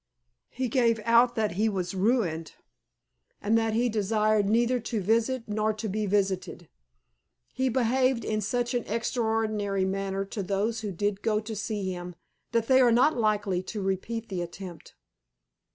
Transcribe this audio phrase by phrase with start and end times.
[0.49, 2.53] He gave out that he was ruined,
[3.39, 6.67] and that he desired neither to visit nor to be visited.
[7.53, 12.15] He behaved in such an extraordinary manner to those who did go to see him,
[12.51, 14.95] that they are not likely to repeat the attempt."